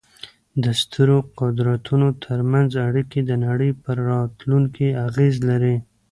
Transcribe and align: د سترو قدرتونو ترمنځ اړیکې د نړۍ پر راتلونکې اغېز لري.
د 0.63 0.65
سترو 0.81 1.17
قدرتونو 1.39 2.07
ترمنځ 2.25 2.69
اړیکې 2.87 3.19
د 3.25 3.31
نړۍ 3.45 3.71
پر 3.83 3.97
راتلونکې 4.11 4.87
اغېز 5.07 5.35
لري. 5.49 5.75